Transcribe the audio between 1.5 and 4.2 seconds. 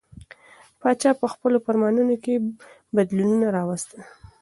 فرمانونو کې بدلونونه راوستل.